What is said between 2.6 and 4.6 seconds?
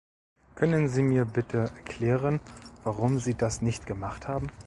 warum Sie das nicht gemacht haben?